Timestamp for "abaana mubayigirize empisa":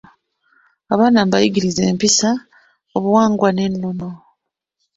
0.93-2.29